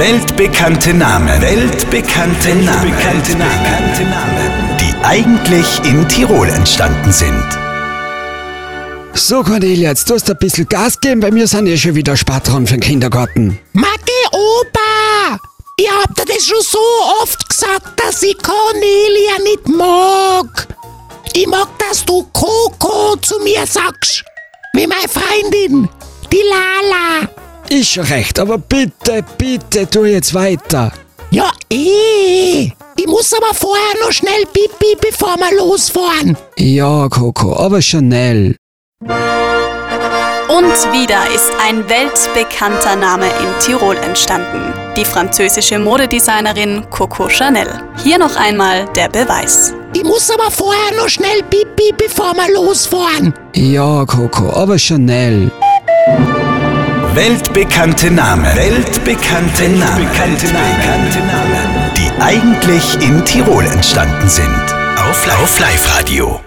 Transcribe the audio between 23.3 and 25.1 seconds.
mir sagst. Wie meine